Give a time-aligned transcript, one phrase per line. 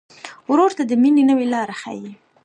[0.49, 2.11] ورور ته د مینې نوې لاره ښيي.